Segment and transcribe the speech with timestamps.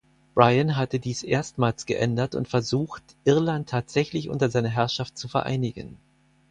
[0.33, 5.99] Brian hatte dies erstmals geändert und versucht, Irland tatsächlich unter seiner Herrschaft zu vereinigen.